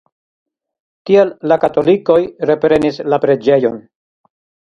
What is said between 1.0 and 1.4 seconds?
Tial